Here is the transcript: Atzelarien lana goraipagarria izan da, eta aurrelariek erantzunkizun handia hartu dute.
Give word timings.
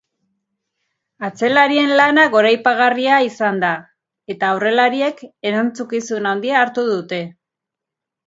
Atzelarien 1.27 1.91
lana 1.99 2.23
goraipagarria 2.35 3.19
izan 3.27 3.61
da, 3.65 3.69
eta 4.35 4.49
aurrelariek 4.55 5.23
erantzunkizun 5.51 6.31
handia 6.33 6.57
hartu 6.65 6.87
dute. 6.89 7.21